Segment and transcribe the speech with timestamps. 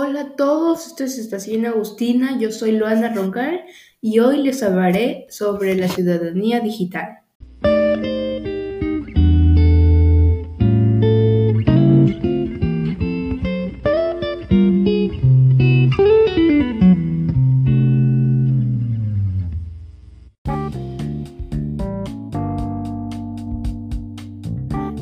[0.00, 3.64] Hola a todos, esto es Estación Agustina, yo soy Luana Roncal
[4.00, 7.22] y hoy les hablaré sobre la ciudadanía digital.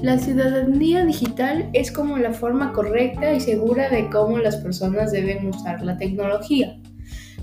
[0.03, 5.49] La ciudadanía digital es como la forma correcta y segura de cómo las personas deben
[5.49, 6.77] usar la tecnología.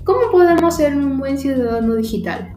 [0.04, 2.56] ¿Cómo podemos ser un buen ciudadano digital?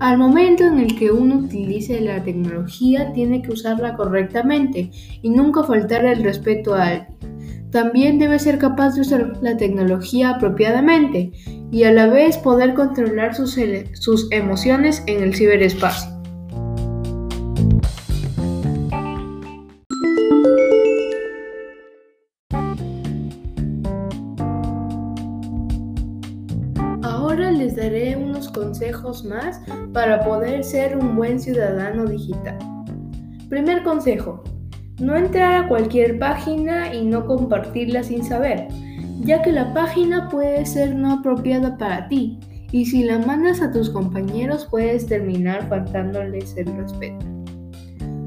[0.00, 4.90] Al momento en el que uno utilice la tecnología, tiene que usarla correctamente
[5.22, 7.70] y nunca faltar el respeto a alguien.
[7.70, 11.32] También debe ser capaz de usar la tecnología apropiadamente
[11.70, 13.58] y a la vez poder controlar sus,
[13.94, 16.13] sus emociones en el ciberespacio.
[27.34, 29.60] Ahora les daré unos consejos más
[29.92, 32.56] para poder ser un buen ciudadano digital.
[33.48, 34.44] Primer consejo,
[35.00, 38.68] no entrar a cualquier página y no compartirla sin saber,
[39.18, 42.38] ya que la página puede ser no apropiada para ti
[42.70, 47.26] y si la mandas a tus compañeros puedes terminar faltándoles el respeto.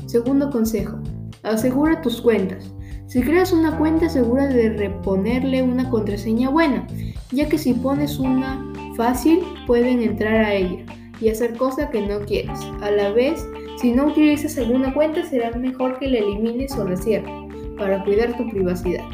[0.05, 0.99] Segundo consejo,
[1.43, 2.73] asegura tus cuentas.
[3.05, 6.85] Si creas una cuenta, asegura de reponerle una contraseña buena,
[7.31, 10.83] ya que si pones una fácil pueden entrar a ella
[11.21, 12.59] y hacer cosas que no quieres.
[12.81, 13.47] A la vez,
[13.79, 17.31] si no utilizas alguna cuenta, será mejor que la elimines o la cierres
[17.77, 19.05] para cuidar tu privacidad.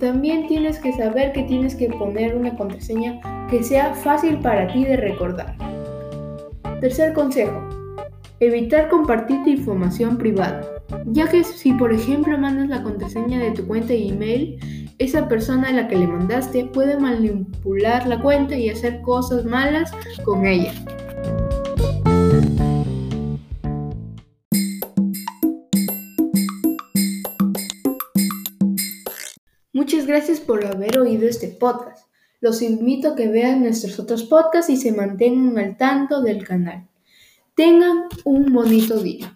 [0.00, 4.84] También tienes que saber que tienes que poner una contraseña que sea fácil para ti
[4.84, 5.56] de recordar.
[6.80, 7.62] Tercer consejo.
[8.40, 10.62] Evitar compartir tu información privada.
[11.06, 14.58] Ya que si por ejemplo mandas la contraseña de tu cuenta de email,
[14.98, 19.92] esa persona a la que le mandaste puede manipular la cuenta y hacer cosas malas
[20.24, 20.72] con ella.
[29.72, 32.06] Muchas gracias por haber oído este podcast.
[32.40, 36.88] Los invito a que vean nuestros otros podcasts y se mantengan al tanto del canal.
[37.54, 39.35] Tengan un bonito día.